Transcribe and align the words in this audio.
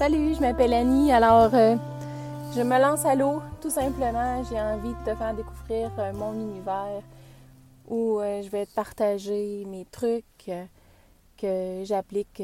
Salut, 0.00 0.34
je 0.34 0.40
m'appelle 0.40 0.72
Annie. 0.72 1.12
Alors, 1.12 1.54
euh, 1.54 1.76
je 2.56 2.62
me 2.62 2.80
lance 2.80 3.04
à 3.04 3.14
l'eau. 3.14 3.42
Tout 3.60 3.68
simplement, 3.68 4.42
j'ai 4.44 4.58
envie 4.58 4.94
de 4.94 5.04
te 5.04 5.14
faire 5.14 5.34
découvrir 5.34 5.90
euh, 5.98 6.14
mon 6.14 6.32
univers 6.32 7.02
où 7.86 8.18
euh, 8.18 8.40
je 8.40 8.48
vais 8.48 8.64
te 8.64 8.72
partager 8.72 9.62
mes 9.66 9.84
trucs 9.84 10.50
que 11.36 11.82
j'applique 11.84 12.42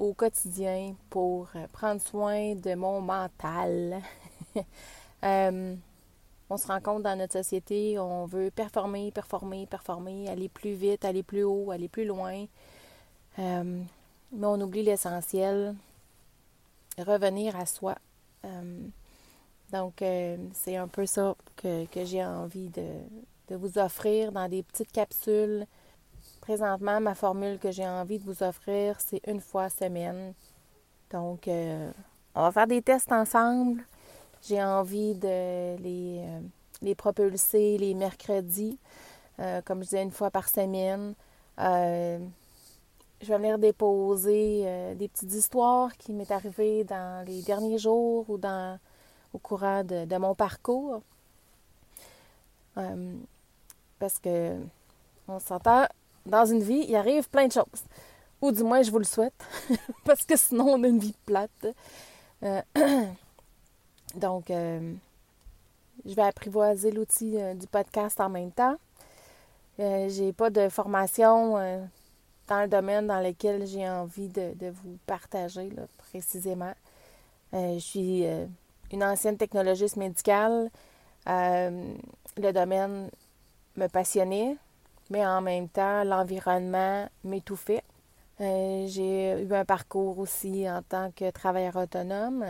au 0.00 0.12
quotidien 0.12 0.96
pour 1.08 1.46
prendre 1.72 2.00
soin 2.00 2.56
de 2.56 2.74
mon 2.74 3.00
mental. 3.00 4.02
on 5.22 6.56
se 6.56 6.66
rend 6.66 6.80
compte 6.80 7.04
dans 7.04 7.16
notre 7.16 7.34
société, 7.34 7.96
on 8.00 8.26
veut 8.26 8.50
performer, 8.50 9.12
performer, 9.12 9.66
performer, 9.66 10.28
aller 10.28 10.48
plus 10.48 10.72
vite, 10.72 11.04
aller 11.04 11.22
plus 11.22 11.44
haut, 11.44 11.70
aller 11.70 11.88
plus 11.88 12.06
loin. 12.06 12.46
mais 13.38 13.86
on 14.42 14.60
oublie 14.60 14.82
l'essentiel, 14.82 15.76
revenir 17.02 17.56
à 17.56 17.66
soi. 17.66 17.96
Euh, 18.44 18.80
donc, 19.72 20.02
euh, 20.02 20.36
c'est 20.52 20.76
un 20.76 20.88
peu 20.88 21.06
ça 21.06 21.34
que, 21.56 21.86
j'ai 22.04 22.24
envie 22.24 22.68
de, 22.68 23.56
vous 23.56 23.78
offrir 23.78 24.32
dans 24.32 24.48
des 24.48 24.62
petites 24.62 24.92
capsules. 24.92 25.66
Présentement, 26.40 27.00
ma 27.00 27.14
formule 27.14 27.58
que 27.58 27.70
j'ai 27.70 27.86
envie 27.86 28.18
de 28.18 28.24
vous 28.24 28.42
offrir, 28.42 28.96
c'est 29.00 29.20
une 29.26 29.40
fois 29.40 29.68
semaine. 29.68 30.34
Donc, 31.10 31.48
euh, 31.48 31.90
on 32.34 32.42
va 32.42 32.52
faire 32.52 32.66
des 32.66 32.82
tests 32.82 33.12
ensemble. 33.12 33.84
J'ai 34.46 34.62
envie 34.62 35.14
de 35.14 35.76
les, 35.82 36.22
les 36.80 36.94
propulser 36.94 37.76
les 37.76 37.94
mercredis, 37.94 38.78
comme 39.64 39.80
je 39.80 39.88
disais, 39.88 40.02
une 40.02 40.12
fois 40.12 40.30
par 40.30 40.48
semaine 40.48 41.14
je 43.20 43.26
vais 43.26 43.36
venir 43.36 43.58
déposer 43.58 44.62
euh, 44.64 44.94
des 44.94 45.08
petites 45.08 45.32
histoires 45.32 45.96
qui 45.96 46.12
m'est 46.12 46.30
arrivées 46.30 46.84
dans 46.84 47.26
les 47.26 47.42
derniers 47.42 47.78
jours 47.78 48.24
ou 48.28 48.38
dans, 48.38 48.78
au 49.32 49.38
courant 49.38 49.82
de, 49.82 50.16
mon 50.18 50.34
parcours. 50.34 51.02
Euh, 52.76 53.14
parce 53.98 54.18
que 54.20 54.56
on 55.26 55.40
s'entend, 55.40 55.86
dans 56.26 56.46
une 56.46 56.62
vie, 56.62 56.86
il 56.88 56.94
arrive 56.94 57.28
plein 57.28 57.48
de 57.48 57.52
choses. 57.52 57.84
Ou 58.40 58.52
du 58.52 58.62
moins, 58.62 58.82
je 58.82 58.90
vous 58.90 58.98
le 58.98 59.04
souhaite. 59.04 59.34
parce 60.04 60.24
que 60.24 60.36
sinon, 60.36 60.68
on 60.68 60.84
a 60.84 60.86
une 60.86 61.00
vie 61.00 61.14
plate. 61.26 61.66
Euh, 62.44 62.62
donc, 64.14 64.44
je 64.48 66.14
vais 66.14 66.22
apprivoiser 66.22 66.92
l'outil 66.92 67.36
du 67.56 67.66
podcast 67.66 68.20
en 68.20 68.28
même 68.28 68.52
temps. 68.52 68.76
j'ai 69.78 70.32
pas 70.32 70.50
de 70.50 70.68
formation 70.68 71.88
dans 72.48 72.62
le 72.62 72.68
domaine 72.68 73.06
dans 73.06 73.20
lequel 73.20 73.66
j'ai 73.66 73.88
envie 73.88 74.28
de, 74.28 74.70
vous 74.70 74.98
partager 75.06 75.70
précisément. 75.98 76.74
Euh, 77.54 77.74
je 77.74 77.78
suis 77.78 78.26
euh, 78.26 78.46
une 78.90 79.04
ancienne 79.04 79.36
technologiste 79.36 79.96
médicale. 79.96 80.70
Euh, 81.28 81.94
le 82.36 82.52
domaine 82.52 83.10
me 83.76 83.86
passionnait, 83.86 84.56
mais 85.10 85.24
en 85.24 85.40
même 85.40 85.68
temps, 85.68 86.04
l'environnement 86.04 87.08
m'étouffait. 87.24 87.84
j'ai 88.40 89.42
eu 89.42 89.54
un 89.54 89.64
parcours 89.64 90.18
aussi 90.18 90.68
en 90.68 90.82
tant 90.82 91.10
que 91.14 91.30
travailleur 91.30 91.76
autonome. 91.76 92.44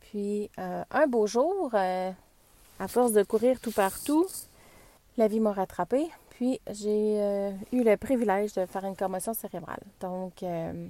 Puis 0.00 0.50
un 0.56 1.06
beau 1.06 1.26
jour, 1.26 1.72
à 1.74 2.88
force 2.88 3.12
de 3.12 3.22
courir 3.22 3.60
tout 3.60 3.72
partout, 3.72 4.26
la 5.16 5.28
vie 5.28 5.40
m'a 5.40 5.52
rattrapée. 5.52 6.08
Puis, 6.40 6.58
j'ai 6.70 7.20
euh, 7.20 7.52
eu 7.70 7.84
le 7.84 7.98
privilège 7.98 8.54
de 8.54 8.64
faire 8.64 8.86
une 8.86 8.96
commotion 8.96 9.34
cérébrale. 9.34 9.82
Donc, 10.00 10.42
euh, 10.42 10.88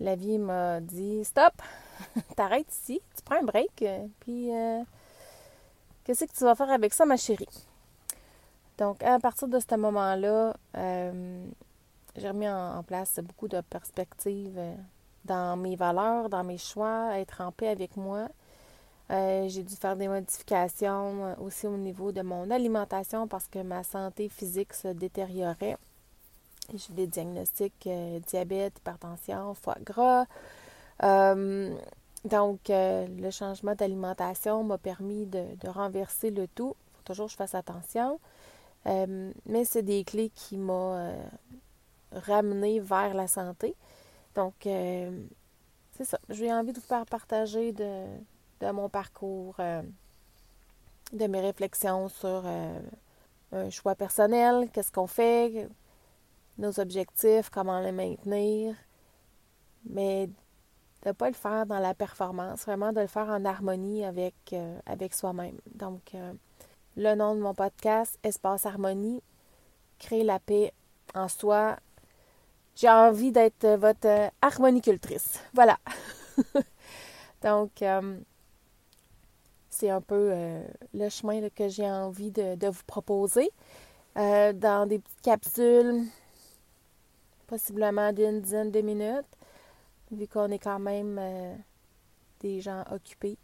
la 0.00 0.16
vie 0.16 0.36
m'a 0.36 0.82
dit 0.82 1.24
Stop, 1.24 1.54
t'arrêtes 2.36 2.70
ici, 2.70 3.00
tu 3.16 3.22
prends 3.24 3.36
un 3.40 3.44
break, 3.44 3.80
euh, 3.80 4.06
puis 4.20 4.50
qu'est-ce 6.04 6.26
que 6.26 6.32
tu 6.36 6.44
vas 6.44 6.54
faire 6.54 6.68
avec 6.68 6.92
ça, 6.92 7.06
ma 7.06 7.16
chérie? 7.16 7.48
Donc, 8.76 9.02
à 9.02 9.18
partir 9.18 9.48
de 9.48 9.58
ce 9.58 9.76
moment-là, 9.76 10.54
j'ai 10.74 12.28
remis 12.28 12.50
en, 12.50 12.82
place 12.82 13.20
beaucoup 13.20 13.48
de 13.48 13.62
perspectives 13.62 14.60
dans 15.24 15.56
mes 15.56 15.74
valeurs, 15.74 16.28
dans 16.28 16.44
mes 16.44 16.58
choix, 16.58 17.18
être 17.18 17.40
en 17.40 17.50
paix 17.50 17.68
avec 17.68 17.96
moi. 17.96 18.28
Euh, 19.10 19.48
j'ai 19.48 19.62
dû 19.62 19.74
faire 19.74 19.96
des 19.96 20.06
modifications 20.06 21.24
euh, 21.24 21.34
aussi 21.40 21.66
au 21.66 21.78
niveau 21.78 22.12
de 22.12 22.20
mon 22.20 22.50
alimentation 22.50 23.26
parce 23.26 23.46
que 23.48 23.60
ma 23.60 23.82
santé 23.82 24.28
physique 24.28 24.74
se 24.74 24.88
détériorait. 24.88 25.78
J'ai 26.74 26.92
des 26.92 27.06
diagnostics 27.06 27.86
euh, 27.86 28.20
diabète, 28.20 28.78
hypertension, 28.78 29.54
foie 29.54 29.78
gras. 29.82 30.26
donc, 32.24 32.60
le 32.68 33.30
changement 33.30 33.74
d'alimentation 33.74 34.62
m'a 34.64 34.76
permis 34.76 35.24
de, 35.24 35.46
renverser 35.68 36.30
le 36.30 36.46
tout. 36.46 36.76
Il 36.76 36.96
faut 36.96 37.02
toujours 37.04 37.26
que 37.26 37.32
je 37.32 37.36
fasse 37.36 37.54
attention. 37.54 38.20
mais 38.84 39.64
c'est 39.64 39.82
des 39.82 40.04
clés 40.04 40.30
qui 40.34 40.58
m'ont 40.58 41.16
ramené 42.12 42.80
vers 42.80 43.14
la 43.14 43.28
santé. 43.28 43.74
Donc, 44.34 44.54
c'est 44.64 46.04
ça. 46.04 46.18
J'ai 46.28 46.52
envie 46.52 46.72
de 46.72 46.80
vous 46.80 46.86
faire 46.86 47.06
partager 47.06 47.72
de, 47.72 48.04
de 48.60 48.70
mon 48.70 48.88
parcours, 48.88 49.56
euh, 49.60 49.82
de 51.12 51.26
mes 51.26 51.40
réflexions 51.40 52.08
sur 52.08 52.42
euh, 52.44 52.80
un 53.52 53.70
choix 53.70 53.94
personnel, 53.94 54.68
qu'est-ce 54.72 54.92
qu'on 54.92 55.06
fait, 55.06 55.68
nos 56.58 56.80
objectifs, 56.80 57.50
comment 57.50 57.80
les 57.80 57.92
maintenir, 57.92 58.74
mais 59.84 60.26
de 60.26 61.08
ne 61.08 61.12
pas 61.12 61.28
le 61.28 61.34
faire 61.34 61.66
dans 61.66 61.78
la 61.78 61.94
performance, 61.94 62.64
vraiment 62.64 62.92
de 62.92 63.00
le 63.00 63.06
faire 63.06 63.28
en 63.28 63.44
harmonie 63.44 64.04
avec, 64.04 64.34
euh, 64.52 64.78
avec 64.86 65.14
soi-même. 65.14 65.58
Donc, 65.74 66.14
le 66.96 67.14
nom 67.14 67.34
de 67.36 67.40
mon 67.40 67.54
podcast, 67.54 68.18
Espace 68.24 68.66
Harmonie, 68.66 69.22
créer 69.98 70.24
la 70.24 70.40
paix 70.40 70.72
en 71.14 71.28
soi. 71.28 71.76
J'ai 72.74 72.90
envie 72.90 73.32
d'être 73.32 73.66
votre 73.76 74.30
harmonicultrice. 74.42 75.40
Voilà. 75.54 75.78
Donc, 77.42 77.82
c'est 79.70 79.90
un 79.90 80.00
peu 80.00 80.30
euh, 80.32 80.62
le 80.94 81.08
chemin 81.08 81.48
que 81.50 81.68
j'ai 81.68 81.88
envie 81.88 82.30
de, 82.30 82.68
vous 82.68 82.84
proposer. 82.86 83.50
Euh, 84.16 84.52
dans 84.52 84.88
des 84.88 84.98
petites 84.98 85.20
capsules, 85.20 86.04
possiblement 87.46 88.12
d'une 88.12 88.40
dizaine 88.40 88.70
de 88.70 88.80
minutes, 88.80 89.26
vu 90.10 90.26
qu'on 90.26 90.50
est 90.50 90.58
quand 90.58 90.80
même 90.80 91.18
euh, 91.20 91.54
des 92.40 92.60
gens 92.60 92.82
occupés, 92.90 93.38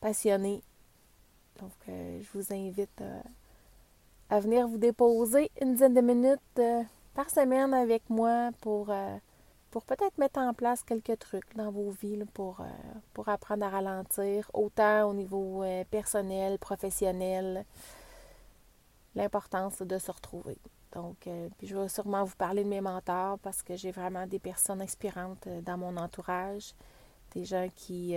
passionnés. 0.00 0.62
Donc, 1.60 1.72
je 1.86 2.26
vous 2.32 2.52
invite 2.52 3.02
à 4.28 4.40
venir 4.40 4.66
vous 4.66 4.78
déposer 4.78 5.50
une 5.60 5.74
dizaine 5.74 5.94
de 5.94 6.00
minutes 6.00 6.60
par 7.14 7.30
semaine 7.30 7.72
avec 7.74 8.02
moi 8.08 8.50
pour 8.60 8.90
pour 9.74 9.82
peut-être 9.82 10.18
mettre 10.18 10.38
en 10.38 10.54
place 10.54 10.84
quelques 10.84 11.18
trucs 11.18 11.56
dans 11.56 11.72
vos 11.72 11.90
vies 11.90 12.16
pour, 12.32 12.60
euh, 12.60 12.64
pour 13.12 13.28
apprendre 13.28 13.66
à 13.66 13.70
ralentir, 13.70 14.48
autant 14.54 15.10
au 15.10 15.14
niveau 15.14 15.64
euh, 15.64 15.82
personnel, 15.90 16.60
professionnel, 16.60 17.64
l'importance 19.16 19.82
de 19.82 19.98
se 19.98 20.12
retrouver. 20.12 20.58
Donc, 20.92 21.26
euh, 21.26 21.48
puis 21.58 21.66
je 21.66 21.76
vais 21.76 21.88
sûrement 21.88 22.22
vous 22.22 22.36
parler 22.36 22.62
de 22.62 22.68
mes 22.68 22.80
mentors 22.80 23.40
parce 23.40 23.64
que 23.64 23.74
j'ai 23.74 23.90
vraiment 23.90 24.28
des 24.28 24.38
personnes 24.38 24.80
inspirantes 24.80 25.48
dans 25.64 25.76
mon 25.76 25.96
entourage, 25.96 26.72
des 27.34 27.44
gens 27.44 27.68
qui, 27.74 28.14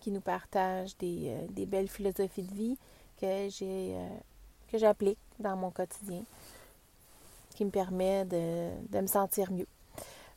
qui 0.00 0.10
nous 0.10 0.20
partagent 0.20 0.98
des, 0.98 1.66
belles 1.68 1.86
philosophies 1.86 2.42
de 2.42 2.52
vie 2.52 2.78
que 3.20 3.48
j'ai 3.48 3.96
que 4.66 4.76
j'applique 4.76 5.20
dans 5.38 5.54
mon 5.54 5.70
quotidien, 5.70 6.24
qui 7.50 7.64
me 7.64 7.70
permet 7.70 8.24
de, 8.24 8.70
de 8.88 9.00
me 9.00 9.06
sentir 9.06 9.52
mieux. 9.52 9.68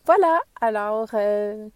Voilà, 0.08 0.40
alors 0.62 1.10
euh, 1.16 1.68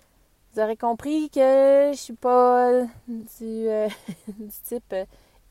vous 0.53 0.61
aurez 0.61 0.77
compris 0.77 1.29
que 1.29 1.91
je 1.91 1.97
suis 1.97 2.13
pas 2.13 2.83
du, 3.05 3.67
euh, 3.67 3.89
type 4.63 4.95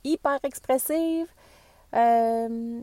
hyper 0.03 0.39
expressive. 0.43 1.27
Euh, 1.95 2.81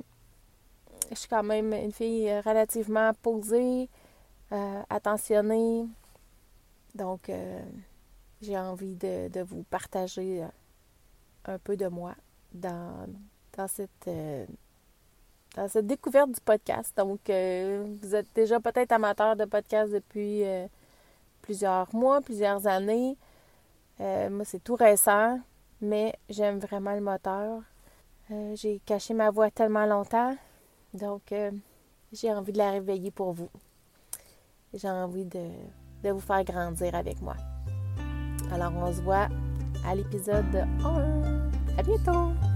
je 1.10 1.16
suis 1.16 1.28
quand 1.28 1.42
même 1.42 1.74
une 1.74 1.92
fille 1.92 2.32
relativement 2.42 3.12
posée, 3.24 3.90
attentionnée. 4.88 5.88
Donc, 6.94 7.32
j'ai 8.40 8.56
envie 8.56 8.94
de, 8.94 9.42
vous 9.42 9.64
partager 9.64 10.46
un 11.46 11.58
peu 11.58 11.76
de 11.76 11.88
moi 11.88 12.14
dans 12.54 13.08
cette 13.68 14.10
cette 15.68 15.88
découverte 15.88 16.31
du 16.31 16.42
podcast. 16.42 16.95
Donc, 16.98 17.30
euh, 17.30 17.86
vous 18.01 18.15
êtes 18.15 18.27
déjà 18.36 18.59
peut-être 18.59 18.92
amateur 18.92 19.36
de 19.36 19.45
podcast 19.45 19.92
depuis 19.92 20.44
euh, 20.44 20.68
plusieurs 21.42 21.94
mois, 21.95 22.21
plusieurs 22.21 22.68
années. 22.68 23.18
Euh, 24.00 24.30
moi, 24.30 24.45
c'est 24.45 24.63
tout 24.63 24.75
récent, 24.75 25.39
mais 25.81 26.13
j'aime 26.30 26.59
vraiment 26.59 26.94
le 26.94 27.01
moteur. 27.01 27.62
j'ai 28.54 28.80
caché 28.86 29.13
ma 29.13 29.31
voix 29.31 29.50
tellement 29.50 29.86
longtemps, 29.86 30.36
donc 30.94 31.33
j'ai 32.12 32.33
envie 32.33 32.51
de 32.51 32.57
la 32.57 32.71
réveiller 32.71 33.09
pour 33.09 33.31
vous. 33.31 33.50
J'ai 34.74 34.89
envie 34.89 35.25
de, 35.25 35.48
de 36.04 36.09
vous 36.12 36.19
faire 36.19 36.44
grandir 36.44 36.94
avec 36.94 37.21
moi. 37.21 37.36
Alors, 38.51 38.74
on 38.75 38.94
se 38.94 39.01
voit 39.01 39.27
à 39.86 39.95
l'épisode 39.95 40.56
1. 40.83 41.50
À 41.77 41.83
bientôt! 41.83 42.47